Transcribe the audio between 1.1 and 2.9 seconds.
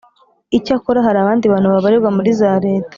abandi bantu babarirwa muri za leta